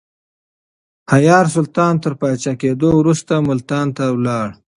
[1.11, 4.47] حيار سلطان تر پاچا کېدو وروسته ملتان ته ولاړ.